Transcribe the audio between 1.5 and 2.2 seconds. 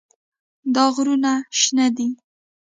شنه دي.